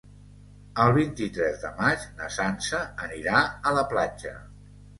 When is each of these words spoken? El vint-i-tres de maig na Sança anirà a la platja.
El 0.85 0.93
vint-i-tres 0.95 1.59
de 1.67 1.71
maig 1.83 2.07
na 2.23 2.31
Sança 2.39 2.81
anirà 3.07 3.45
a 3.45 3.77
la 3.79 3.87
platja. 3.95 4.37